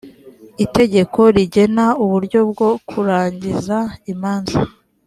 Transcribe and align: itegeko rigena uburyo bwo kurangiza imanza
itegeko 0.65 1.19
rigena 1.35 1.85
uburyo 2.03 2.39
bwo 2.49 2.69
kurangiza 2.89 3.77
imanza 4.11 4.59